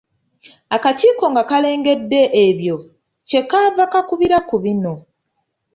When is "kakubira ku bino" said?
3.93-4.93